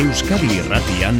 [0.00, 1.18] Euskadi Irratian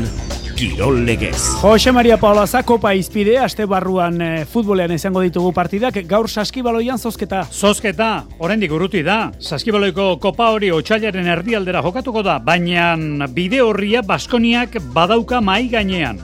[0.56, 1.36] Kirol Legez.
[1.60, 7.43] Jose Maria Paulaza Kopa Izpide aste barruan e, futbolean izango ditugu partidak gaur Saskibaloian zozketa.
[7.52, 8.08] Zozketa,
[8.40, 9.18] oraindik urruti da.
[9.36, 16.22] Saskibaloiko Kopa hori otsailaren erdialdera jokatuko da, baina bide horria Baskoniak badauka mai gainean.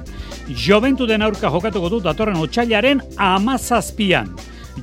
[0.48, 4.32] Joventu den aurka jokatuko du datorren otsailaren amazazpian.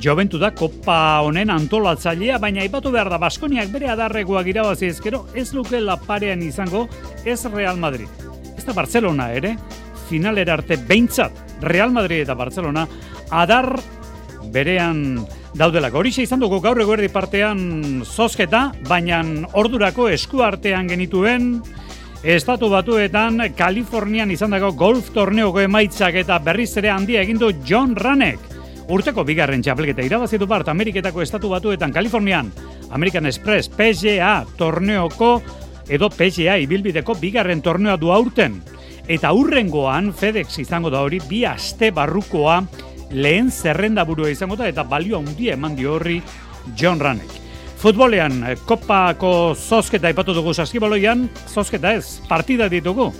[0.01, 5.51] Joventu da kopa honen antolatzailea, baina aipatu behar da Baskoniak bere adarregoak irabazi ezkero ez
[5.53, 6.87] lukela parean izango
[7.25, 8.09] ez Real Madrid.
[8.57, 9.55] Ez da Barcelona ere,
[10.09, 12.87] finalera arte behintzat Real Madrid eta Barcelona
[13.31, 13.77] adar
[14.53, 15.21] berean
[15.55, 16.01] daudelako.
[16.01, 19.21] Horixe izan dugu gaur eguerdi partean zozketa, baina
[19.53, 21.55] ordurako esku artean genituen
[22.23, 28.52] Estatu batuetan Kalifornian izan dago golf torneoko emaitzak eta berriz ere handia egindu John Ranek.
[28.91, 32.49] Urteko bigarren txapelketa irabazitu bart Ameriketako estatu batuetan, Kalifornian,
[32.91, 35.37] American Express, PGA, torneoko,
[35.87, 38.59] edo PGA ibilbideko bigarren torneoa du aurten.
[39.07, 42.59] Eta urrengoan, FedEx izango da hori, bi aste barrukoa
[43.11, 46.19] lehen zerrenda burua izango da, eta balio handia eman dio horri
[46.75, 47.39] John Ranek.
[47.79, 53.11] Futbolean, kopako zozketa ipatu dugu saskibaloian, zozketa ez, partida ditugu.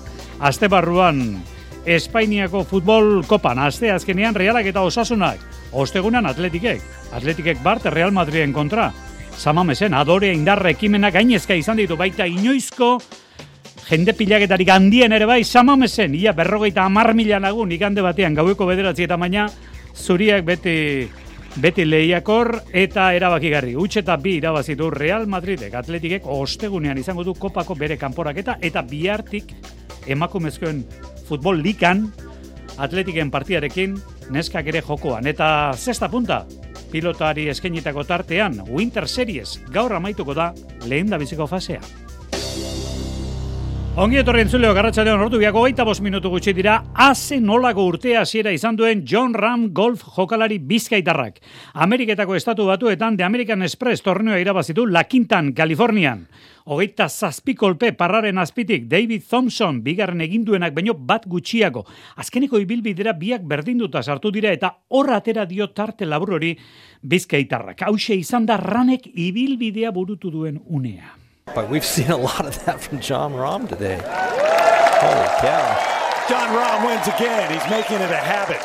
[0.44, 1.42] Aste barruan,
[1.84, 5.53] Espainiako futbol kopan, aste azkenean realak eta osasunak.
[5.74, 8.92] Ostegunan atletikek, atletikek bart Real Madriden kontra.
[9.34, 13.00] Samamesen, adore indarra ekimena gainezka izan ditu baita inoizko
[13.88, 19.08] jende pilaketarik handien ere bai, samamesen, ia berrogeita amar mila lagun ikande batean gaueko bederatzi
[19.08, 19.48] eta baina
[19.94, 20.78] zuriak beti
[21.62, 23.76] beti lehiakor eta erabakigarri.
[23.78, 29.54] Utsi eta bi irabazitu Real Madridek atletikek ostegunean izango du kopako bere kanporaketa eta bihartik
[30.10, 30.84] emakumezkoen
[31.28, 32.08] futbol likan
[32.78, 33.98] atletiken partiarekin
[34.34, 35.28] neskak ere jokoan.
[35.28, 35.48] Eta
[35.78, 36.44] zesta punta,
[36.92, 40.54] pilotari eskenitako tartean, Winter Series gaur amaituko da
[40.86, 41.82] lehen da biziko fasea.
[43.94, 48.50] Ongi etorri entzuleo garratxaleon ordu biako gaita bos minutu gutxi dira, haze nolako urtea hasiera
[48.50, 51.38] izan duen John Ram golf jokalari bizkaitarrak.
[51.86, 56.26] Ameriketako estatu batuetan de American Express torneoa irabazitu La Quintan, Kalifornian.
[56.66, 61.86] Hogeita zazpikolpe parraren azpitik David Thompson bigarren eginduenak baino bat gutxiago.
[62.18, 66.56] Azkeneko ibilbidera biak berdinduta sartu dira eta horra atera dio tarte labur hori
[67.04, 67.86] bizkaitarrak.
[67.86, 71.23] Hauxe izan da ranek ibilbidea burutu duen unea.
[71.46, 74.00] But we've seen a lot of that from John Rahm today.
[74.00, 75.66] Holy cow.
[76.30, 77.52] John Rahm wins again.
[77.52, 78.62] He's making it a habit.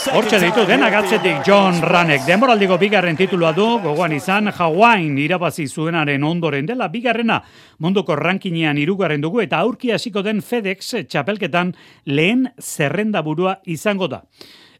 [0.00, 2.24] Hortxe ditu denak atzetik John Ranek.
[2.24, 7.42] Demoraldiko bigarren titulua du, gogoan izan, Hawain irabazi zuenaren ondoren dela bigarrena
[7.78, 11.74] munduko rankinean irugarren dugu eta aurki hasiko den FedEx txapelketan
[12.06, 14.22] lehen zerrenda burua izango da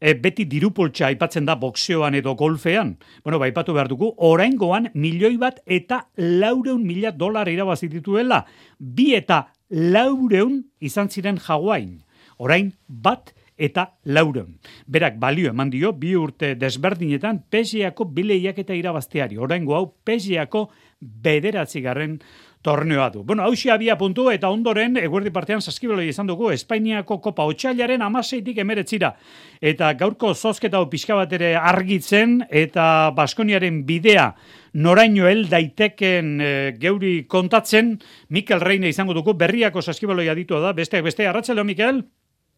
[0.00, 2.96] e, beti dirupoltsa aipatzen da boxeoan edo golfean.
[3.24, 8.44] Bueno, baipatu behar dugu, oraingoan milioi bat eta laureun mila dolar irabazi dituela.
[8.78, 12.00] Bi eta laureun izan ziren jaguain.
[12.40, 14.56] Orain bat eta laureun.
[14.88, 19.36] Berak balio eman dio, bi urte desberdinetan PGAko bileiak eta irabazteari.
[19.36, 22.18] Oraingo hau PGAko bederatzi garren
[22.62, 23.22] torneoa du.
[23.24, 28.58] Bueno, hausia abia puntu eta ondoren eguerdi partean saskibeloi izan dugu Espainiako kopa otxailaren amaseitik
[28.60, 29.14] emeretzira.
[29.60, 34.34] Eta gaurko zozketa hau pixka bat ere argitzen eta Baskoniaren bidea
[34.74, 37.96] noraino hel daiteken e, geuri kontatzen
[38.28, 40.74] Mikel Reine izango dugu berriako saskibeloi aditua da.
[40.76, 42.04] Beste, beste, arratzaleo Mikel?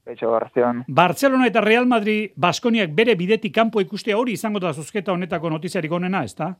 [0.03, 0.35] Etxo,
[0.89, 5.93] Barcelona eta Real Madrid Baskoniak bere bidetik kanpo ikustea hori izango da zozketa honetako notiziarik
[5.93, 6.57] onena, ez da?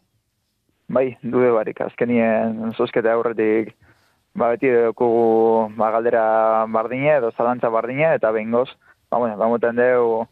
[0.93, 3.71] Bai, dude barik, azkenien zuzketa aurretik,
[4.37, 5.07] ba, beti dugu
[5.79, 6.25] ba, galdera
[6.69, 8.69] bardine, edo zalantza bardine, eta behin goz,
[9.09, 10.27] ba, bueno, ba, moten dugu,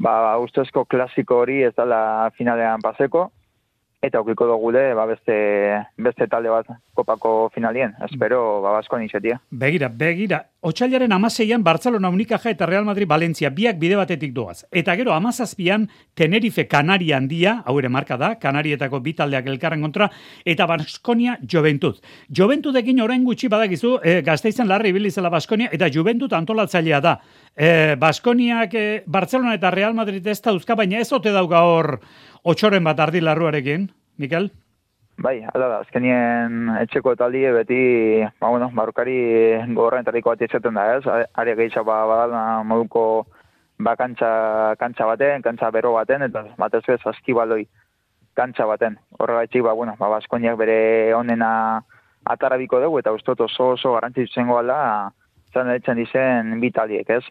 [0.00, 3.26] ba, ustezko klasiko hori ez dala finalean paseko,
[4.02, 5.36] eta okiko dugu de, ba, beste,
[6.00, 9.40] beste talde bat kopako finalien, espero, ba, basko nixetia.
[9.50, 14.66] Begira, begira, Otsailaren amaseian Barcelona Unikaja eta Real Madrid Valencia biak bide batetik doaz.
[14.70, 20.10] Eta gero amazazpian Tenerife Kanaria handia, hau ere marka da, Kanarietako bitaldeak elkarren kontra,
[20.44, 22.02] eta Baskonia Juventud.
[22.28, 27.16] Juventudekin orain gutxi badakizu, e, gazteizen larri bilizela Baskonia, eta Juventud antolatzailea da.
[27.56, 32.00] E, Baskoniak e, Barcelona eta Real Madrid ez da baina ez ote dauka hor
[32.44, 34.50] otxoren bat ardi larruarekin, Mikel?
[35.20, 37.80] Bai, ala da, azkenien etxeko taldi beti,
[38.40, 39.18] ba, bueno, barukari
[39.76, 41.26] gorren tariko bat izaten da, ez?
[41.36, 43.26] Aria gehiago ba, badala moduko
[43.84, 44.30] ba, kantxa,
[44.80, 47.66] kantxa baten, kantxa bero baten, eta batez bez askibaloi
[48.38, 48.96] kantxa baten.
[49.18, 50.78] Horregaitxik, ba, bueno, ba, baskoniak bere
[51.16, 51.50] onena
[52.24, 55.12] atarabiko dugu, eta ustot oso oso garantzitzen goala,
[55.52, 57.24] zan ditzen dizen bitaliek, ez?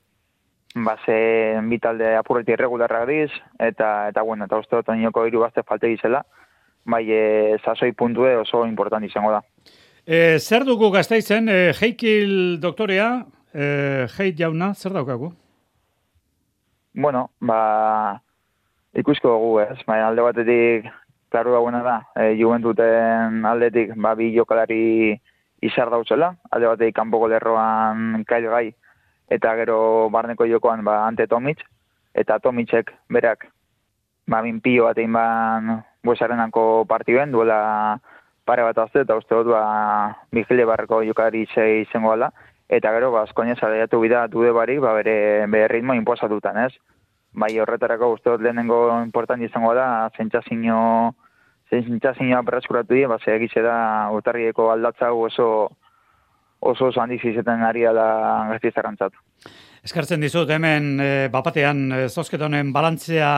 [0.75, 5.89] Ba, ze bitalde apurreti irregularrak diz, eta, eta, bueno, eta ustot onioko iru bazte falte
[5.89, 6.21] gizela,
[6.85, 9.41] bai, e, sasoi puntue oso importanti izango da.
[10.05, 13.09] E, zer dugu gaztaizen, e, Heikil doktorea,
[13.53, 15.31] e, Heit jauna, zer daukagu?
[16.93, 18.21] Bueno, ba,
[18.93, 19.79] ikusko dugu, ez?
[19.87, 20.91] Baina alde batetik,
[21.33, 25.17] klaru dagoena da, e, Juventuten aldetik, ba, bi jokalari
[25.65, 28.67] izar dautzela, alde batetik kanpoko lerroan kail gai,
[29.29, 31.61] eta gero barneko jokoan, ba, ante Tomic,
[32.13, 33.47] eta Tomicek berak,
[34.27, 37.99] ba, min pio bat egin ban, buesarenako partiduen, duela
[38.45, 42.31] pare bat azte, eta uste dut, ba, Miguel barreko jokalari izango gala,
[42.69, 46.73] eta gero, ba, Askonia zalaiatu bida dude barik, ba, bere, bere ritmo inposatutan, ez?
[47.33, 51.13] Bai, horretarako uste dut lehenengo importanti izango da, zentzazino,
[51.69, 55.69] zentzazinoa berreskuratu dira, ba, ze da, utarrieko aldatza oso,
[56.59, 58.07] oso oso handiz izaten ari da
[58.51, 59.13] gaztizarantzat.
[59.83, 63.33] Eskartzen dizut, hemen e, bapatean e, zozketonen balantzea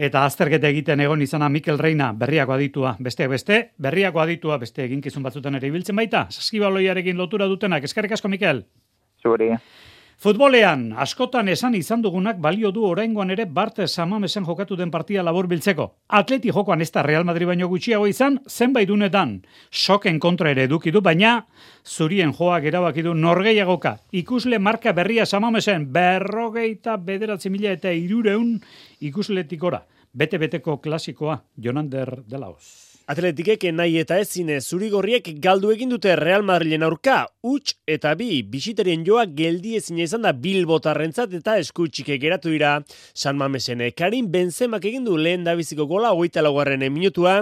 [0.00, 5.22] eta azterketa egiten egon izana Mikel Reina berriako aditua, beste beste, berriako aditua beste eginkizun
[5.22, 8.64] batzutan ere ibiltzen baita, saskibaloiarekin lotura dutenak, eskarrik asko Mikel?
[9.22, 9.52] Zuri.
[10.14, 15.48] Futbolean, askotan esan izan dugunak balio du oraingoan ere Bart Samamesen jokatu den partia labor
[15.50, 15.88] biltzeko.
[16.08, 20.92] Atleti jokoan ez da Real Madrid baino gutxiago izan, zenbait dunetan, soken kontra ere eduki
[20.92, 21.46] du, baina
[21.84, 23.98] zurien joak erabaki du norgeiagoka.
[24.12, 28.60] Ikusle marka berria Samamesen, berrogeita bederatzi mila eta irureun
[29.00, 29.82] ikusletikora.
[30.14, 32.93] Bete-beteko klasikoa, Jonander Delaoz.
[33.04, 39.02] Atletikek nahi eta ezine zurigorriek galdu egin dute Real Madrilen aurka, huts eta bi, bisiterien
[39.04, 42.78] joa geldi ezin izan da bilbotarrentzat eta eskutxike geratu dira
[43.12, 43.82] San Mamesen.
[43.92, 47.34] Karin Benzemak egin du lehen dabiziko gola, hogeita laugarren minutua,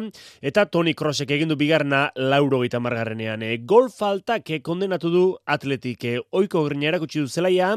[0.43, 3.47] eta Toni Kroosek egin du bigarna lauro gita margarrenean.
[3.62, 7.70] Gol faltak kondenatu du atletik oiko grina erakutsi du zelaia,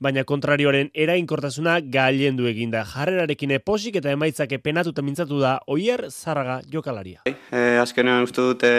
[0.00, 2.82] baina kontrarioaren erainkortasuna gailendu eginda.
[2.82, 7.27] Jarrerarekin posik eta emaitzake penatu eta mintzatu da oier zarraga jokalaria.
[7.50, 8.72] E, azkenean uste dute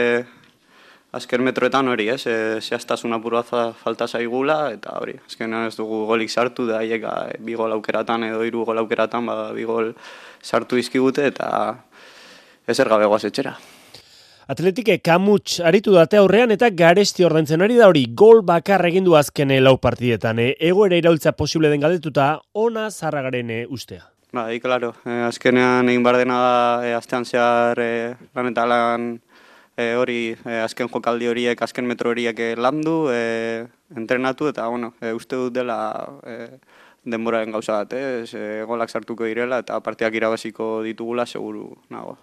[1.12, 2.22] azken metroetan hori, ez?
[2.30, 7.06] E, zehaztasun apur falta zaigula, eta hori, azkenean ez dugu golik sartu, da hiek
[7.40, 9.94] bi gol aukeratan edo hiru gol aukeratan, ba, bi gol
[10.42, 11.50] sartu izkigute, eta
[12.68, 13.58] ez ergabe guaz etxera.
[14.50, 19.14] Atletike kamuts aritu date aurrean eta garesti ordaintzen ari da hori gol bakar egin du
[19.16, 20.40] azken lau partidetan.
[20.40, 24.08] E, egoera iraultza posible den galdetuta, ona zarragaren ustea.
[24.32, 24.92] Bai, klaro.
[25.10, 29.08] Eh, azkenean egin bar dena da eh, astean zehar eh, lan eta lan
[29.76, 33.66] eh, hori eh, azken jokaldi horiek, azken metro horiek eh, landu, eh,
[33.98, 35.80] entrenatu eta bueno, eh, uste dut dela
[36.30, 36.60] eh,
[37.10, 42.20] denboraren gauza bat, eh, golak sartuko direla eta partiak irabaziko ditugula seguru nago.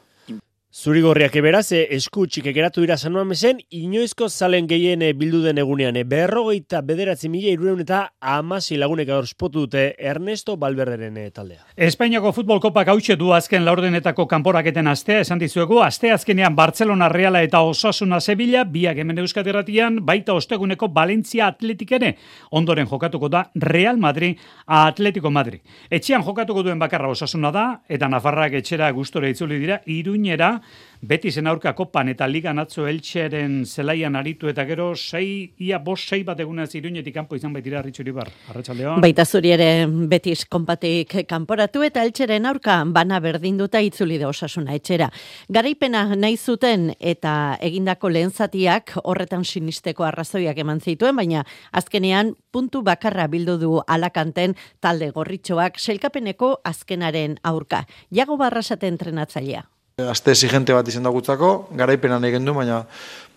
[0.76, 5.96] Zurigorriak eberaz, e, esku txike geratu dira zanuan mesen, inoizko zalen gehien bildu den egunean,
[6.04, 11.62] berrogeita bederatzi mila irureun eta amasi lagunek spotu dute Ernesto Balberderen taldea.
[11.76, 17.40] Espainiako futbol kopa gautxe du azken laurdenetako kanporaketen astea, esan dizuegu, aste azkenean Barcelona Reala
[17.42, 22.18] eta Osasuna Sevilla, biak hemen euskateratian, baita osteguneko Valencia Atletikene,
[22.50, 24.36] ondoren jokatuko da Real Madrid
[24.66, 25.64] a Atletico Madrid.
[25.88, 30.60] Etxean jokatuko duen bakarra Osasuna da, eta Nafarrak etxera gustore itzuli dira, iruñera,
[31.00, 36.00] beti zen aurka kopan eta ligan atzo eltseren zelaian aritu eta gero sei, ia bos
[36.08, 38.30] sei bat egunez iruñetik kanpo izan baitira ritxuri bar.
[38.50, 39.00] Arratxaldeon.
[39.04, 45.10] Baita zuri ere betis konpatik kanporatu eta eltseren aurka bana berdinduta itzuli da osasuna etxera.
[45.52, 52.82] Garaipena nahi zuten eta egindako lehen zatiak horretan sinisteko arrazoiak eman zituen, baina azkenean puntu
[52.82, 57.84] bakarra bildu du alakanten talde gorritxoak selkapeneko azkenaren aurka.
[58.10, 59.66] Jago barrasate entrenatzailea.
[59.96, 62.82] Aste exigente bat izan dagutzako, garaipenan egin du, baina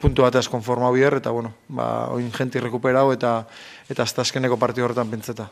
[0.03, 3.29] puntu bat ez konforma bier, eta bueno, ba, oin jenti rekuperau eta
[3.87, 5.45] eta azta azkeneko partio horretan pentseta.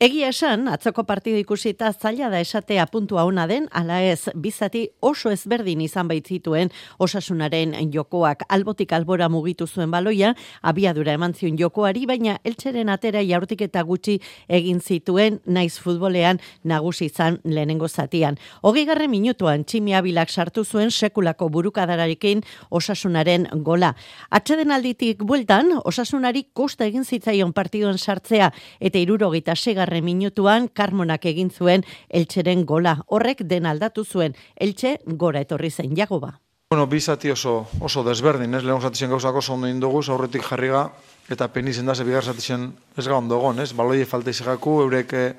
[0.00, 5.28] Egia esan, atzoko partidu ikusita zaila da esatea puntu ona den, ala ez, bizati oso
[5.28, 10.30] ezberdin izan baitzituen osasunaren jokoak albotik albora mugitu zuen baloia,
[10.62, 14.14] abiadura eman zion jokoari, baina eltseren atera jaurtik eta gutxi
[14.48, 18.40] egin zituen naiz futbolean nagusi izan lehenengo zatian.
[18.62, 22.40] Hogi garre minutuan tximia bilak sartu zuen sekulako burukadararekin
[22.70, 23.92] osasunaren gola.
[24.30, 28.48] Atxeden alditik bueltan, osasunari kosta egin zitzaion partiduen sartzea
[28.80, 33.02] eta irurogita segar bigarren minutuan Carmonak egin zuen Eltxeren gola.
[33.08, 36.38] Horrek den aldatu zuen Eltxe gora etorri zen Jagoba.
[36.70, 38.62] Bueno, bi zati oso, oso desberdin, ez?
[38.62, 40.92] Lehen zati zen gauzako oso ondo indugu, aurretik jarriga,
[41.28, 43.72] eta penizen da, ze bigar zati zen ez ga ondo egon, ez?
[43.72, 45.34] Baloi falta izagaku, eurek eh,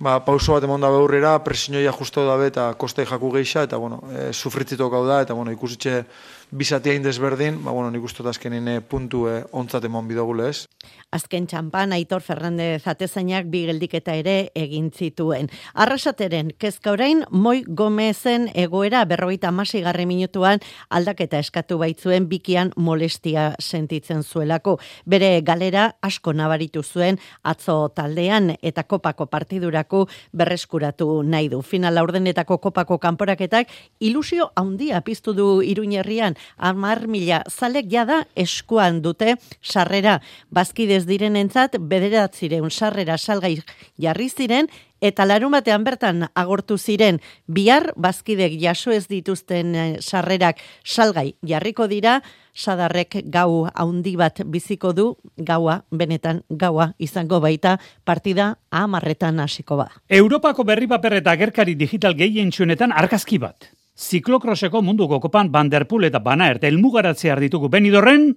[0.00, 4.32] ba, pauso bat emonda beurrera, presinioia justo dabe eta koste jaku geixa, eta bueno, e,
[4.32, 6.06] sufritzito gau da, eta bueno, ikusitxe
[6.52, 10.66] bizatia indezberdin, ba, bueno, nik uste azkenin e, puntu e, ontzat emon bidogule ez.
[11.12, 15.48] Azken txampan, Aitor Fernandez atezainak bi geldiketa ere egin zituen.
[15.72, 19.50] Arrasateren, kezka orain, Moi Gomezen egoera berrogeita
[19.82, 24.78] garri minutuan aldaketa eskatu baitzuen bikian molestia sentitzen zuelako.
[25.06, 31.62] Bere galera asko nabaritu zuen atzo taldean eta kopako partidurako berreskuratu nahi du.
[31.62, 33.68] Final laurdenetako kopako kanporaketak
[34.00, 37.42] ilusio handia piztu du iruñerrian, amar mila.
[37.50, 40.20] Zalek jada eskuan dute sarrera.
[40.50, 43.56] Bazkidez ez direnentzat bederatzireun sarrera salgai
[44.00, 44.68] jarri ziren
[45.02, 47.18] eta larun batean bertan agortu ziren.
[47.46, 52.20] Bihar bazkidek jaso ez dituzten eh, sarrerak salgai jarriko dira.
[52.52, 55.06] Sadarrek gau haundi bat biziko du.
[55.36, 57.78] Gaua benetan gaua izango baita.
[58.04, 59.88] Partida amarretan hasiko ba.
[60.08, 63.72] Europako berri paper eta gerkari digital gehien txunetan arkazki bat.
[63.92, 68.30] Ziklokroseko munduko kopan Banderpool eta Banaert elmugaratzea ditugu Benidorren,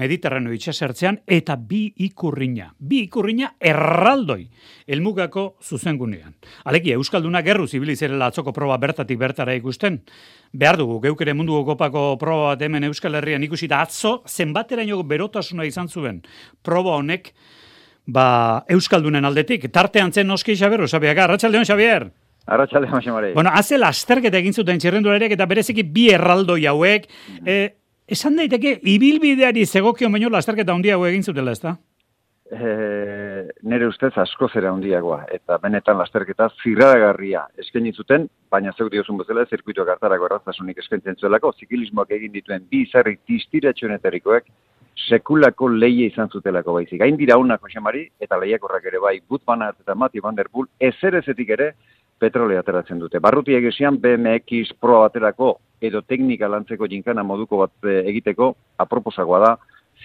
[0.00, 2.70] Mediterrano itxasertzean eta bi ikurriña.
[2.78, 4.48] Bi ikurriña erraldoi
[4.88, 6.32] elmugako zuzengunean.
[6.64, 10.00] Aleki, Euskalduna gerru zibilizerela atzoko proba bertatik bertara ikusten.
[10.52, 15.66] Behar dugu, geukere munduko kopako proba bat hemen Euskal Herrian ikusi da atzo, zenbatera berotasuna
[15.66, 16.22] izan zuen
[16.62, 17.34] proba honek,
[18.06, 19.70] ba, Euskaldunen aldetik.
[19.70, 22.10] Tartean zen noski Xabier, Xabier, Arratxaldeon Xabier.
[22.46, 23.32] Arratxalde, Maximare.
[23.32, 27.08] Bueno, haze lasterketa egin zuten txirrendulariak eta bereziki bi erraldoi hauek.
[27.46, 27.56] E,
[28.06, 31.78] esan daiteke, ibilbideari zegokio baino lasterketa handia hau egin zutela, ezta?
[32.52, 39.16] E, nere ustez asko zera handiagoa eta benetan lasterketa zirradagarria eskaini zuten, baina zeu diozun
[39.22, 44.52] bezala zirkuituak hartarako erraztasunik eskaintzen zuelako, zikilismoak egin dituen bi izarri tistiratxonetarikoek
[45.08, 47.00] sekulako leia izan zutelako baizik.
[47.00, 51.16] Gain dira honako xamari, eta lehiakorrak ere bai, Butmanat eta Mati Van Der Poel, ezer
[51.18, 51.72] ezetik ere,
[52.18, 53.20] petrolea ateratzen dute.
[53.20, 58.54] Barruti egezian BMX Pro baterako edo teknika lantzeko jinkana moduko bat eh, egiteko
[58.84, 59.54] aproposagoa da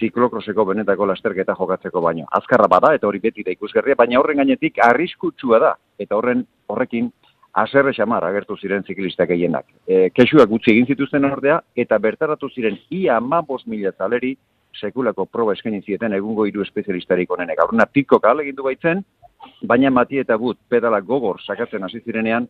[0.00, 2.26] ziklokroseko benetako lasterketa jokatzeko baino.
[2.38, 7.10] Azkarra bada eta hori beti da ikusgarria, baina horren gainetik arriskutsua da eta horren horrekin
[7.52, 9.66] aserre xamar agertu ziren ziklistak gehienak.
[9.86, 14.36] E, Kexuak gutxi egin zituzten ordea eta bertaratu ziren ia ma mila taleri
[14.80, 17.58] sekulako proba eskaini zieten egungo hiru espezialistarik onenek.
[17.58, 19.02] Aurrena piko kal egin du baitzen,
[19.62, 22.48] baina mati eta gut pedala gogor sakatzen hasi zirenean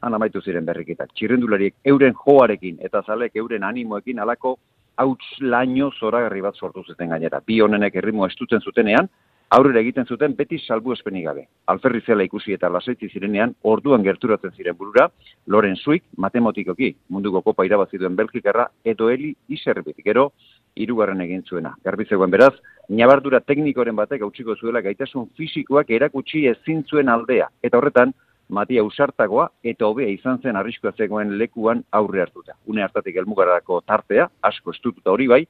[0.00, 1.12] han amaitu ziren berriketak.
[1.14, 4.56] Txirrendulariek euren joarekin eta zalek euren animoekin alako
[4.96, 7.40] hauts laino zoragarri bat sortu zuten gainera.
[7.46, 9.08] Bi honenek erritmo estutzen zutenean,
[9.50, 11.46] aurrera egiten zuten beti salbu espenik gabe.
[11.72, 15.08] Alferri zela ikusi eta lasaitzi zirenean, orduan gerturatzen ziren burura,
[15.46, 20.30] Loren Suik, matematikoki, munduko kopa irabaziduen Belgikarra, edo heli iserbitik, ero,
[20.76, 21.74] irugarren egin zuena.
[21.84, 22.54] Garbizegoen beraz,
[22.88, 27.48] nabardura teknikoren batek hautsiko zuela gaitasun fisikoak erakutsi ezin zuen aldea.
[27.62, 28.14] Eta horretan,
[28.50, 32.56] Matia usartagoa eta hobea izan zen arriskoa zegoen lekuan aurre hartuta.
[32.66, 35.44] Une hartatik elmugarako tartea, asko estututa hori bai,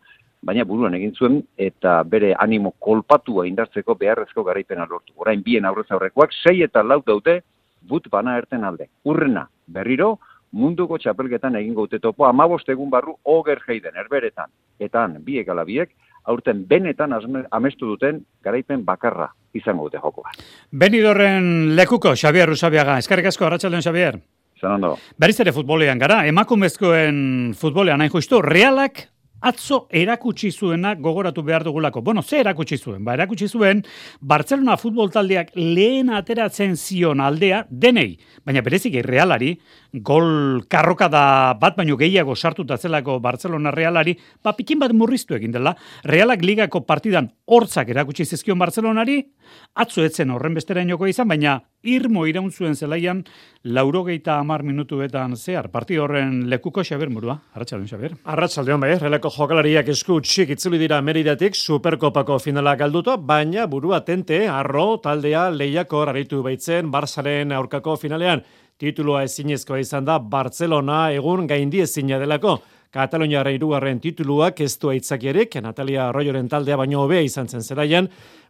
[0.44, 5.14] baina buruan egin zuen eta bere animo kolpatua indartzeko beharrezko garaipena lortu.
[5.16, 7.40] Orain bien aurrez aurrekoak, sei eta lau daute,
[7.88, 8.90] but bana erten alde.
[9.04, 10.18] Urrena, berriro,
[10.52, 14.50] munduko txapelketan egin gaute topo, amabost egun barru oger jeiden, erberetan.
[14.80, 15.92] Etan, biek alabiek,
[16.30, 17.14] aurten benetan
[17.50, 20.34] amestu duten garaipen bakarra izango dute jokoa.
[20.70, 24.20] Benidorren lekuko, Xabier Rusabiaga, eskarrik asko, Arratxaldeon, Xabier.
[24.60, 24.96] Zanando.
[25.18, 29.06] Beriz ere futbolean gara, emakumezkoen futbolean hain justu, realak
[29.40, 32.02] atzo erakutsi zuena gogoratu behar dugulako.
[32.02, 33.04] Bueno, ze erakutsi zuen?
[33.04, 33.82] Ba, erakutsi zuen,
[34.20, 39.54] Barcelona futbol taldeak lehen ateratzen zion aldea, denei, baina berezik realari,
[39.92, 45.52] gol karroka da bat baino gehiago sartuta zelako Barcelona realari, ba, pikin bat murriztu egin
[45.52, 49.22] dela, realak ligako partidan hortzak erakutsi zizkion Barcelonari,
[49.74, 53.22] atzo etzen horren bestera inoko izan, baina irmo iraun zuen zelaian,
[53.64, 58.16] laurogeita amar minutuetan zehar, parti horren lekuko Xaber murua, Arratxaldeon Xaber.
[58.24, 64.46] Arratxaldeon bai, relako jokalariak esku txik itzuli dira meridatik, superkopako finala galduto, baina burua tente,
[64.48, 68.44] arro, taldea, lehiako raritu baitzen, Barzaren aurkako finalean,
[68.80, 72.58] titulua ezinezkoa izan da, Barcelona egun gaindi ezina delako.
[72.90, 78.08] Kataloniara irugarren tituluak ez du aitzakierik, Natalia Arroyoren taldea baino hobea izan zen zeraian,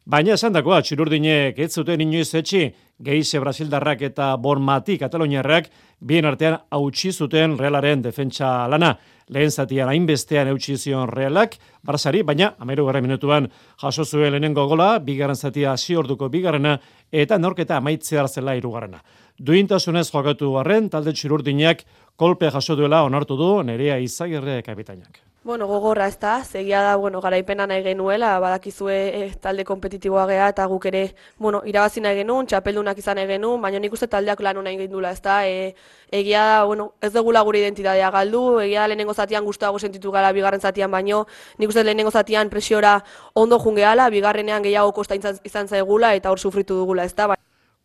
[0.09, 2.63] baina esan dakoa, txururdinek ez zuten inoiz etxi,
[3.05, 5.69] gehize Brasildarrak eta Bormati Kataloniarrak,
[6.01, 8.95] bien artean hautsi zuten realaren defentsa lana.
[9.31, 13.47] Lehen zatian hainbestean eutxi zion realak, barzari, baina amairu garra minutuan
[13.79, 16.79] jaso zuen lehenengo gola, bigarren zatia hasi orduko bigarrena,
[17.13, 19.05] eta norketa amaitze zela irugarrena.
[19.41, 21.79] Duintasunez jokatu barren, talde txururdinak
[22.21, 25.23] kolpe jaso duela onartu du nerea izagirre kapitainak.
[25.43, 30.51] Bueno, gogorra ez da, zegia da, bueno, garaipena nahi genuela, badakizue eh, talde kompetitiboa gea,
[30.53, 31.01] eta guk ere,
[31.39, 35.15] bueno, irabazi nahi genuen, txapeldunak izan nahi genuen, baina nik uste taldeak lan nahi gendula,
[35.17, 35.73] ez da, e,
[36.13, 40.37] egia da, bueno, ez dugula gure identitatea galdu, egia da lehenengo zatian guztuago sentitu gara
[40.37, 41.25] bigarren zatian, baino,
[41.57, 42.99] nik uste lehenengo zatian presiora
[43.33, 47.33] ondo jungeala, bigarrenean gehiago kosta izan zaigula, eta hor sufritu dugula, ez da,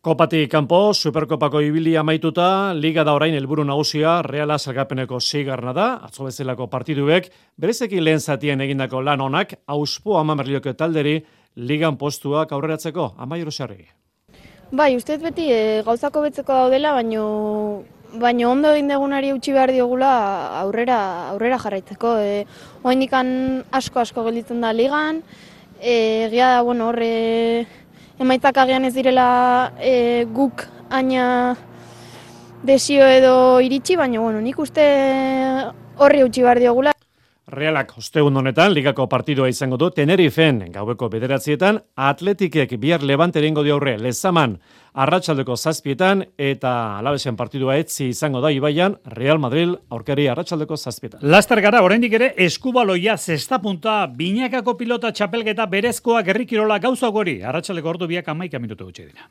[0.06, 6.28] Kopatik kanpo, Superkopako ibili amaituta, Liga da orain helburu nagusia, Reala salgapeneko sigarna da, atzo
[6.28, 7.24] bezalako partiduek,
[7.58, 11.16] berezeki lehen zatien egindako lan onak, auspo ama merlioko talderi,
[11.56, 13.88] Ligan postuak aurreratzeko, amairu sarri.
[14.70, 17.24] Bai, ustez beti e, gauzako betzeko daudela, baino
[18.22, 20.12] baino ondo egin degunari utzi behar diogula
[20.60, 21.00] aurrera
[21.32, 22.14] aurrera jarraitzeko.
[22.22, 22.46] E,
[23.72, 25.18] asko asko gelditzen da ligan,
[25.80, 27.66] e, egia da, bueno, horre
[28.18, 31.56] emaitzak agian ez direla e, guk aina
[32.66, 34.84] desio edo iritsi, baina bueno, nik uste
[35.96, 36.92] horri utzi behar diogula.
[37.46, 43.94] Realak ostegun honetan, ligako partidua izango du, Tenerifen, gaueko bederatzietan, atletikek bihar levante egingo aurre
[44.02, 44.56] lezaman,
[44.96, 51.20] arratsaldeko zazpietan, eta alabesen partidua etzi izango da Ibaian, Real Madrid, aurkari arratsaldeko zazpietan.
[51.22, 57.92] Laster gara, oraindik ere, eskubaloia zesta punta, binakako pilota txapelgeta berezkoa gerrikirola gauza gori, arratsaldeko
[57.96, 59.28] ordu biak amaika minutu gutxe dira.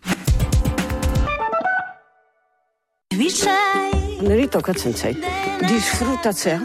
[4.25, 5.25] Neri tokatzen zait,
[5.67, 6.60] disfrutatzea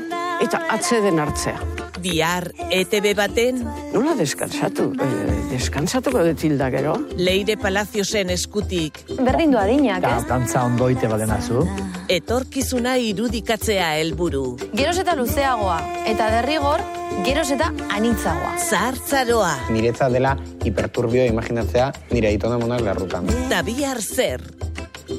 [0.45, 1.89] eta atzeden hartzea.
[2.00, 3.61] Bihar ETB baten?
[3.92, 4.90] Nola deskansatu?
[4.97, 5.09] E,
[5.50, 6.95] deskansatuko detilda gero?
[7.19, 9.02] Leire Palaziosen eskutik.
[9.21, 10.25] Berdin du adinak, ez?
[10.28, 11.66] Dantza ondoite badenazu.
[12.11, 14.57] Etorkizuna irudikatzea helburu.
[14.73, 15.78] Geroz eta luzeagoa,
[16.11, 16.83] eta derrigor,
[17.26, 18.57] geroz eta anitzagoa.
[18.59, 19.52] Zartzaroa.
[19.75, 23.28] Niretza dela hiperturbio imaginatzea nire aitona monak larrutan.
[23.52, 24.42] Ta bihar zer?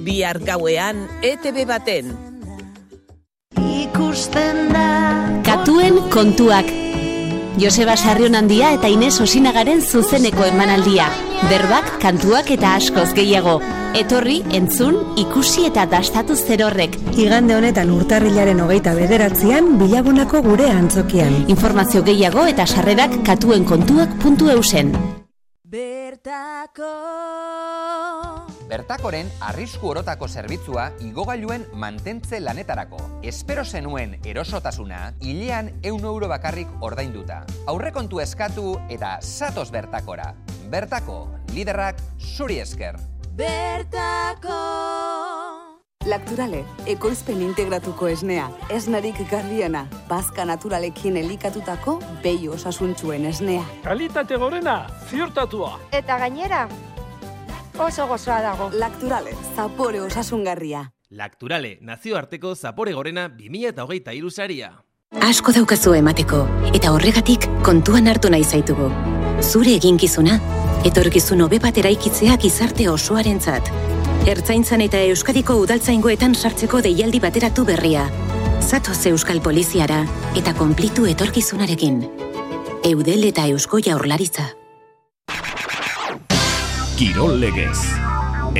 [0.01, 2.11] Bihar gauean ETB baten.
[3.61, 6.69] Ikusten da Katuen kontuak.
[7.59, 11.09] Joseba Sarrion handia eta Ines Osinagaren zuzeneko emanaldia.
[11.49, 13.57] Berbak, kantuak eta askoz gehiago.
[13.99, 16.95] Etorri, entzun, ikusi eta dastatu zerorrek.
[17.19, 21.35] Igande honetan urtarrilaren hogeita bederatzean, bilabonako gure antzokian.
[21.51, 24.95] Informazio gehiago eta sarrerak katuen kontuak puntu eusen.
[25.67, 26.95] Bertako
[28.71, 33.01] Bertakoren arrisku orotako zerbitzua igogailuen mantentze lanetarako.
[33.27, 37.41] Espero zenuen erosotasuna, hilean eun euro bakarrik ordainduta.
[37.67, 40.29] Aurrekontu eskatu eta satos bertakora.
[40.71, 42.95] Bertako, liderrak zuri esker.
[43.35, 44.61] Bertako!
[46.07, 53.67] Lakturale, ekoizpen integratuko esnea, esnarik garriena, bazka naturalekin elikatutako behi osasuntzuen esnea.
[53.83, 55.75] Kalitate gorena, ziurtatua.
[55.93, 56.63] Eta gainera,
[57.83, 58.69] oso gozoa dago.
[58.73, 60.91] Lakturale, zapore osasungarria.
[61.09, 64.71] Lakturale, nazioarteko zapore gorena 2008 irusaria.
[65.27, 68.87] Asko daukazu emateko, eta horregatik kontuan hartu nahi zaitugu.
[69.43, 70.37] Zure eginkizuna,
[70.87, 73.67] etorkizun hobe bat eraikitzeak izarte osoaren zat.
[74.31, 78.07] Ertzaintzan eta Euskadiko udaltzaingoetan sartzeko deialdi bateratu berria.
[78.61, 80.05] Zatoz Euskal Poliziara
[80.37, 82.01] eta konplitu etorkizunarekin.
[82.87, 84.60] Eudel eta Eusko Jaurlaritza.
[87.01, 87.79] Kirol Legez.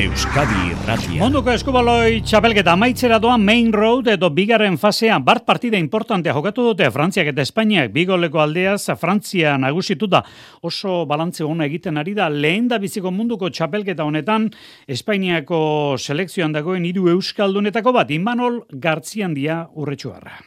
[0.01, 1.19] Euskadi Irratia.
[1.21, 6.89] Munduko eskubaloi txapelketa amaitzera doa Main Road edo bigarren fasean bart partida importantea jokatu dute
[6.89, 10.23] Frantziak eta Espainiak bigoleko aldeaz Frantzia nagusitu da
[10.65, 14.49] oso balantze ona egiten ari da lehen da biziko munduko txapelketa honetan
[14.89, 15.61] Espainiako
[16.01, 20.39] selekzioan dagoen hiru euskaldunetako bat Inmanol Gartzian dia urretxuarra.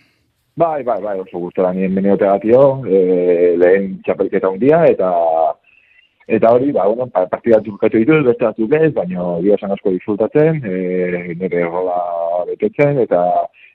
[0.58, 5.14] Bai, bai, bai, oso gustora nien beniote gatio, e, lehen txapelketa hundia, eta
[6.26, 10.62] Eta hori, ba, bueno, partida jokatu ditu, beste batzuk ez, baina dio esan asko disfrutatzen,
[10.64, 11.98] e, nire rola
[12.48, 13.20] betetzen, eta,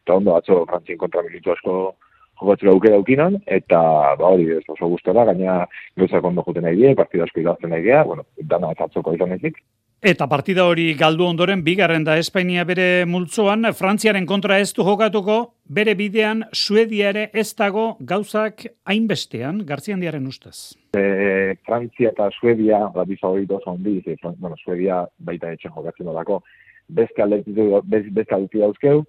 [0.02, 1.76] eta ondo atzo frantzien kontra militu asko
[2.42, 3.82] jokatzera aukera aukinan, eta
[4.18, 5.60] ba, hori ez oso gustora, gaina
[6.00, 9.62] gauzak ondo juten nahi die, partida asko idazten nahi die, bueno, dana atzoko izan ezik.
[10.00, 15.56] Eta partida hori galdu ondoren bigarren da Espainia bere multzoan, Frantziaren kontra ez du jokatuko,
[15.68, 20.78] bere bidean Suedia ere ez dago gauzak hainbestean, gartzian diaren ustez.
[20.96, 26.08] E, Frantzia eta Suedia, da bi favorito son bi, e, bueno, Suedia baita etxen jokatzen
[26.16, 26.40] dako,
[26.88, 29.04] beste aldetik dauzkeu,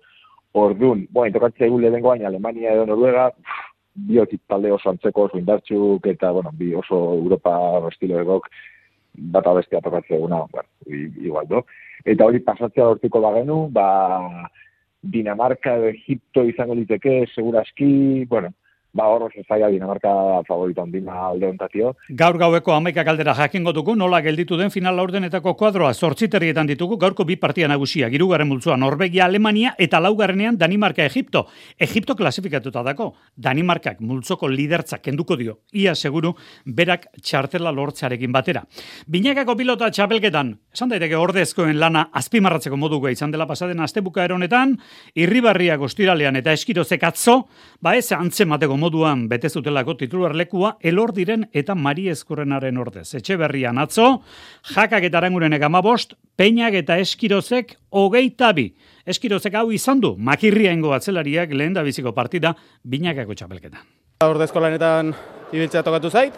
[0.58, 3.28] orduan, bueno, tokatzea egun lehenko baina Alemania edo Noruega,
[3.94, 7.54] biotik talde oso antzeko, oso indartxuk, eta, bueno, bi oso Europa
[7.92, 8.50] estilo egok,
[9.14, 10.68] bata bestia tokatzea eguna, bueno,
[11.22, 11.64] igual, do.
[12.04, 14.48] Eta hori pasatzea hortiko bagenu, ba,
[15.00, 18.52] Dinamarka edo Egipto izango liteke, seguraski, bueno,
[18.92, 21.94] ba hor oso zaila Dinamarka favorito handina alde ontatio.
[22.08, 27.24] Gaur gaueko amaika galdera jakingo dugu, nola gelditu den final laurdenetako kuadroa zortziterrietan ditugu, gaurko
[27.24, 31.46] bi partia nagusia, girugarren multzoa, Norvegia, Alemania eta laugarrenean Danimarka, Egipto.
[31.78, 36.34] Egipto klasifikatuta dako, Danimarkak multzoko lidertza kenduko dio, ia seguru
[36.66, 38.64] berak txartela lortzarekin batera.
[39.06, 44.76] Binakako pilota txapelketan, esan daiteke ordezkoen lana azpimarratzeko moduko izan dela pasaden astebuka eronetan,
[45.14, 47.44] irribarria gostiralean eta eskirozek atzo,
[47.80, 53.06] ba ez antzemateko moduan bete zutelako titular lekua elor diren eta mari eskurrenaren ordez.
[53.18, 54.22] Etxe berrian atzo,
[54.74, 58.70] jakak eta arangurenek amabost, peinak eta eskirozek hogeita bi.
[59.06, 63.84] Eskirozek hau izan du, makirria ingo atzelariak lehen biziko partida binakako txapelketan.
[64.24, 65.14] Ordezko lanetan
[65.52, 66.34] ibiltzea tokatu zait.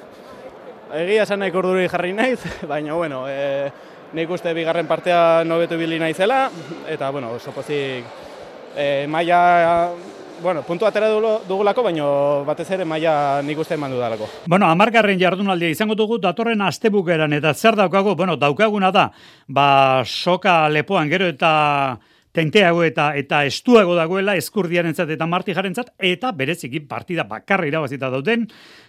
[0.92, 3.70] Egia esan nahi urduri jarri naiz, baina bueno, e,
[4.12, 6.50] nik uste bigarren partea nobetu bili naizela,
[6.88, 8.04] eta bueno, oso pozik
[8.76, 9.90] e, maia
[10.42, 12.06] bueno, puntu atera dugulako, baina
[12.46, 14.28] batez ere maila nik uste eman dudalako.
[14.46, 19.10] Bueno, amargarren jardunaldia izango dugu datorren astebukeran eta zer daukagu, bueno, daukaguna da,
[19.48, 19.68] ba,
[20.04, 21.52] soka lepoan gero eta
[22.32, 28.46] tenteago eta eta estuago dagoela eskurdiarentzat eta martijarentzat eta bereziki partida bakarra irabazita dauden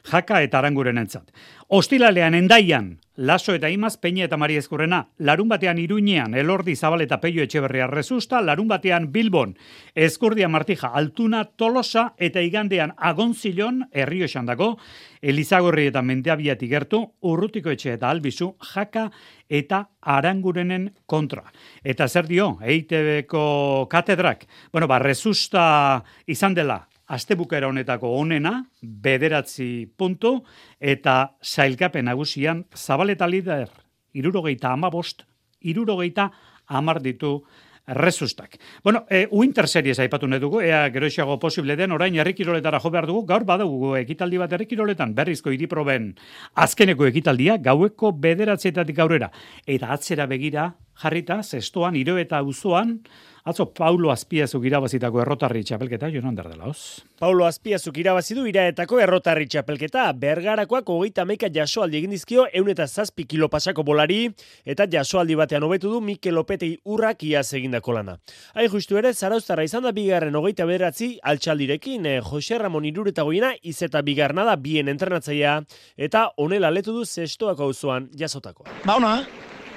[0.10, 1.28] jaka eta arangurenentzat.
[1.68, 7.20] Ostilalean endaian Laso eta Imaz, Peña eta Mari Eskurrena, larun batean Iruñean, Elordi Zabal eta
[7.22, 9.54] Peio Etxeberria Rezusta, larun batean Bilbon,
[9.94, 14.80] Eskurdia Martija, Altuna, Tolosa eta igandean Agonzilon, Herrio dago,
[15.22, 19.12] Elizagorri eta Mendeabiat igertu, Urrutiko Etxe eta Albizu, Jaka
[19.48, 21.44] eta Arangurenen kontra.
[21.84, 30.40] Eta zer dio, EITB-ko katedrak, bueno, ba, Rezusta izan dela, astebukera honetako onena, bederatzi puntu,
[30.80, 33.70] eta zailkapen nagusian zabaleta lider,
[34.14, 35.24] irurogeita amabost,
[35.62, 36.32] irurogeita
[36.68, 37.40] amar ditu
[37.86, 38.58] rezustak.
[38.84, 43.08] Bueno, e, Winter Series aipatu nahi dugu, ea geroxiago posible den, orain herrikiroletara jo behar
[43.10, 46.14] dugu, gaur badugu ekitaldi bat herrikiroletan, berrizko iriproben
[46.56, 49.30] azkeneko ekitaldia, gaueko bederatzetatik aurrera.
[49.68, 50.70] Eta atzera begira,
[51.04, 53.02] jarrita, zestoan, iro eta uzoan,
[53.44, 57.04] Atzo Paulo Azpiazuk irabazitako errotarri txapelketa, joan dela, oz?
[57.20, 63.26] Paulo Azpiazuk irabazidu iraetako errotarri txapelketa, bergarakoak hogeita meika jasoaldi egin dizkio, eun eta zazpi
[63.28, 64.30] kilo pasako bolari,
[64.64, 68.16] eta jasoaldi batean hobetu du Mikel Lopetei urrak iaz egindako lana.
[68.56, 73.52] Hain justu ere, zarauztarra izan da bigarren hogeita bederatzi altxaldirekin, eh, Jose Ramon irureta goina,
[73.62, 75.60] izeta bigarna da bien entrenatzaia,
[75.98, 78.64] eta onela letu du zestoako auzoan jasotako.
[78.86, 79.18] Ba, ona,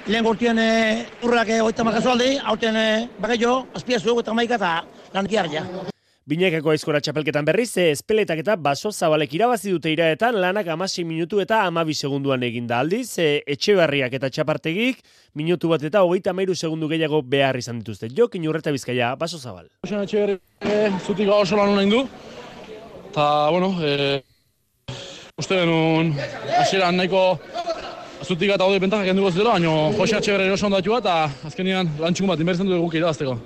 [0.07, 2.87] lehen gortien e, urrak e, oita makazu aldi, hauten e,
[3.19, 4.71] bagaio, azpiazu eta maika eta
[5.13, 5.63] lanki harria.
[6.27, 11.41] Binekako aizkora txapelketan berriz, e, espeletak eta baso zabalek irabazi dute iraetan lanak amasi minutu
[11.43, 15.03] eta amabi segunduan egin da aldiz, e, etxe barriak eta txapartegik,
[15.35, 18.11] minutu bat eta hogeita meiru segundu gehiago behar izan dituzte.
[18.15, 19.67] Jok, inurreta bizkaia, baso zabal.
[19.87, 22.03] Osan etxe barri, e, zutik oso lan honen du,
[23.11, 24.21] eta, bueno, e,
[25.37, 26.15] uste genuen,
[26.63, 27.37] asieran nahiko
[28.27, 32.33] Azutik eta hori bentak genduko zidela, baina Jose Atxeber eroso ondatu bat, eta azkenian lantxukun
[32.33, 33.37] bat inbertzen du eguk irabazteko.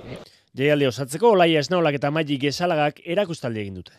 [0.58, 3.94] Jaialdi osatzeko, Olaia Esnaolak eta Maigi Gesalagak erakustaldi egin dute.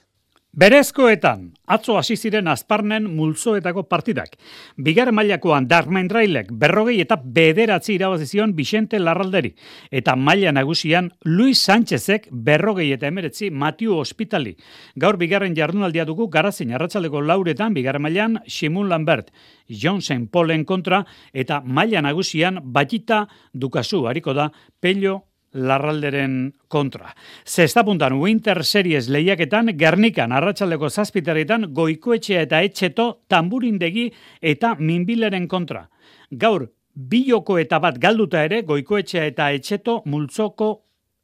[0.54, 4.36] Berezkoetan, atzo hasi ziren azparnen multzoetako partidak.
[4.78, 9.56] Bigar mailakoan Darmain Railek berrogei eta bederatzi irabazizion Vicente Larralderi.
[9.90, 14.54] Eta maila nagusian Luis Sánchezek berrogei eta emeretzi Matiu Hospitali.
[14.96, 19.34] Gaur bigarren jardunaldia dugu garazin arratzaleko lauretan bigar mailan Simun Lambert,
[19.68, 20.30] John St.
[20.30, 21.02] Paulen kontra
[21.34, 27.14] eta maila nagusian Batita Dukasu hariko da Pello larralderen kontra.
[27.46, 34.10] Zestapuntan Winter Series lehiaketan, Gernikan, Arratxaldeko zazpiterritan, goikoetxea eta etxeto, tamburindegi
[34.42, 35.88] eta minbileren kontra.
[36.32, 40.74] Gaur, biloko eta bat galduta ere, goikoetxea eta etxeto multzoko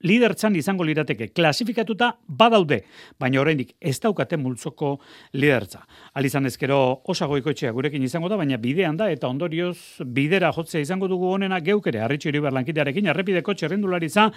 [0.05, 2.83] lidertzan izango lirateke klasifikatuta badaude,
[3.19, 4.93] baina oraindik ez daukate multzoko
[5.33, 5.81] lidertza.
[6.19, 11.09] Alizan ezkero osagoiko etxea gurekin izango da, baina bidean da eta ondorioz bidera jotzea izango
[11.11, 14.29] dugu onena geukere harritxo iribar lankidearekin, arrepideko txerrendularitza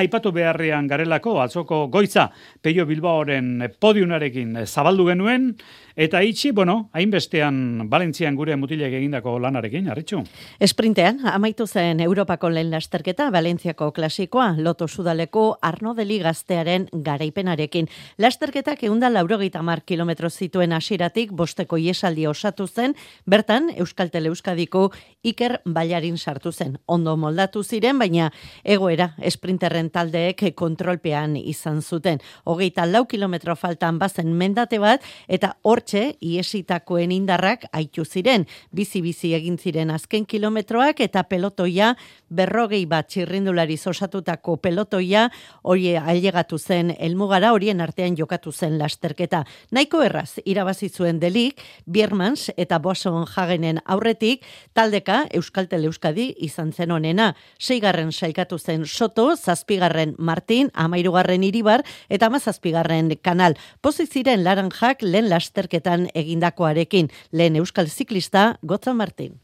[0.00, 2.30] aipatu beharrean garelako, atzoko goitza
[2.62, 5.54] Peio Bilbaoren podiunarekin zabaldu genuen,
[6.00, 10.22] Eta itxi, bueno, hainbestean Valentzian gure mutilek egindako lanarekin, arritxu.
[10.62, 17.88] Esprintean, amaitu zen Europako lehen lasterketa, Valentziako klasikoa, loto sudaleko Arno Deli gaztearen garaipenarekin.
[18.18, 22.94] Lasterketak eunda laurogeita mar kilometro zituen asiratik, bosteko iesaldi osatu zen,
[23.26, 24.92] bertan, Euskaltele Euskadiko
[25.24, 26.78] Iker Baiarin sartu zen.
[26.86, 28.30] Ondo moldatu ziren, baina
[28.64, 32.20] egoera, esprinterren taldeek kontrolpean izan zuten.
[32.44, 39.32] Hogeita lau kilometro faltan bazen mendate bat, eta hor hortxe, iesitakoen indarrak aitu ziren, bizi-bizi
[39.34, 41.94] egin ziren azken kilometroak eta pelotoia
[42.28, 45.30] berrogei bat txirrindulari osatutako pelotoia gidoia
[45.62, 49.44] hori ailegatu zen elmugara horien artean jokatu zen lasterketa.
[49.72, 56.90] Nahiko erraz irabazi zuen delik, Biermans eta Boson Hagenen aurretik, taldeka Euskaltel Euskadi izan zen
[56.90, 57.34] honena.
[57.58, 63.56] Seigarren sailkatu zen Soto, zazpigarren Martin, amairugarren Iribar eta amazazpigarren Kanal.
[63.80, 67.10] Poziziren laranjak lehen lasterketan egindakoarekin.
[67.32, 69.38] Lehen Euskal Ziklista, Gotza Martin.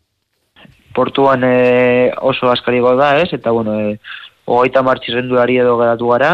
[0.96, 3.28] Portuan e, oso askariko da, ez?
[3.36, 3.98] Eta, bueno, e,
[4.46, 6.32] hogeita martxirrendulari edo geratu gara.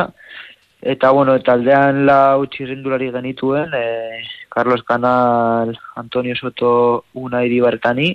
[0.82, 8.10] Eta, bueno, taldean lau txirrendulari genituen, e, Carlos Canal, Antonio Soto, una iribartani.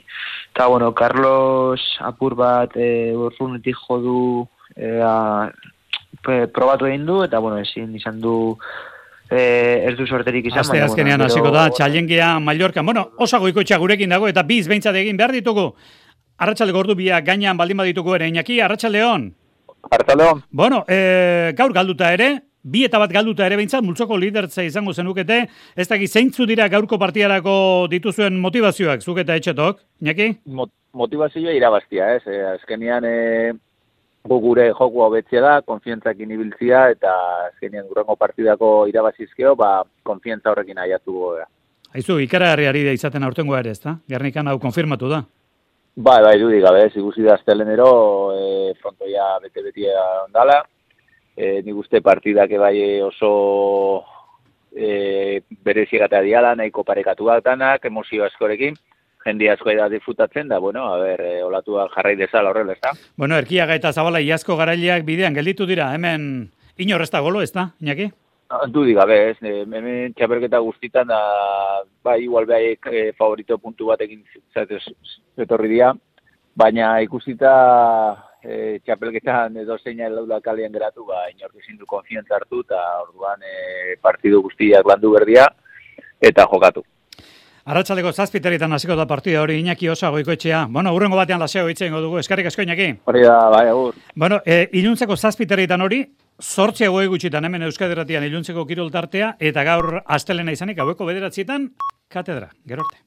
[0.51, 5.47] Eta, bueno, Carlos apur bat e, urrunetik jodu e, a,
[6.51, 8.35] probatu egin du, eta, bueno, ezin izan du
[9.29, 10.65] eh, ez du sorterik izan.
[10.65, 12.83] Aste azkenean hasiko da, txalengia Mallorca.
[12.83, 15.69] Bueno, osago ikoitxa gurekin dago, eta biz behintzat egin behar ditugu.
[16.37, 19.31] Arratxalde gordu biak gainean baldin badituko ere, Iñaki, Arratxaldeon.
[19.89, 20.43] Arratxaldeon.
[20.51, 22.29] Bueno, e, gaur galduta ere,
[22.63, 25.43] bi eta bat galduta ere behintzat, multzoko lidertza izango zenukete,
[25.75, 30.33] ez dakit zeintzu dira gaurko partiarako dituzuen motivazioak, zuketa etxetok, Iñaki?
[30.45, 32.23] Mot motivazioa irabaztia, ez?
[32.25, 33.53] E, azkenean, e,
[34.27, 37.13] gu gure joku hobetzea da, konfientzakin ibiltzia, eta
[37.51, 41.47] azkenean gurrengo partidako irabazizkeo, ba, konfientza horrekin aiatu goea.
[41.95, 43.97] Aizu, ikaragarriari da izaten aurtengo ere, ez da?
[44.11, 45.23] Gernikan hau konfirmatu da.
[45.97, 47.87] Bai, bai, dudik gabe, ez ikusi da astelenero,
[48.37, 50.59] e, frontoia bete-betia ondala,
[51.33, 54.03] e, nik uste partidak bai oso
[54.77, 58.77] e, bereziegatea diala, nahiko parekatu danak, emozio askorekin,
[59.25, 62.93] jende asko da disfrutatzen da, bueno, a ber, e, olatua jarrai dezala horrela, ez da?
[63.17, 68.11] Bueno, erkiaga eta zabala iazko garaileak bidean gelditu dira, hemen inorrezta golo, ez da, Iñaki?
[68.47, 71.19] Du diga, be, ez, hemen txapelketa guztitan da,
[72.03, 74.21] ba, igual behai e, favorito puntu batekin
[74.55, 74.85] zatez,
[75.35, 75.89] etorri dira,
[76.55, 77.51] baina ikusita
[78.39, 83.43] e, txapelketan edo zeina laula kalian geratu, ba, inork ezin du konfientza hartu, eta orduan
[83.43, 85.49] e, partidu guztiak landu berdia,
[86.31, 86.85] eta jokatu.
[87.67, 90.67] Arratxaleko zazpiteritan hasiko da partida hori Iñaki osa goikoetxea.
[90.71, 92.93] Bueno, urrengo batean laseo hitzen dugu, eskarrik asko Iñaki.
[93.11, 93.97] Hori da, bai, agur.
[94.15, 95.99] Bueno, e, iluntzeko zazpiteritan hori,
[96.39, 101.73] sortzea goe gutxitan hemen Euskaderatian iluntzeko kiroltartea, eta gaur astelena izanik, haueko bederatzietan,
[102.07, 103.03] katedra, gerorte.